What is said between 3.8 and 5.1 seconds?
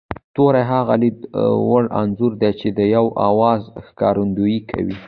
ښکارندويي کوي